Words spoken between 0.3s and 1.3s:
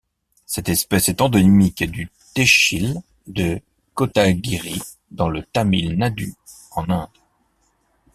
Cette espèce est